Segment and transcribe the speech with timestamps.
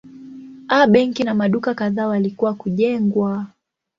[0.67, 3.45] A benki na maduka kadhaa walikuwa kujengwa.